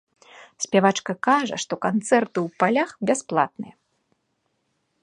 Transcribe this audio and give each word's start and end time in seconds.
Спявачка 0.63 1.13
кажа, 1.27 1.55
што 1.65 1.73
канцэрты 1.85 2.37
ў 2.45 2.47
палях 2.65 2.89
бясплатныя. 3.11 3.79